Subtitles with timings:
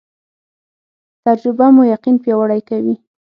[1.25, 2.95] تجربه مو یقین پیاوړی کوي